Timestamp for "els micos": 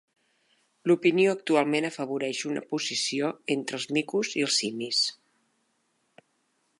3.81-4.33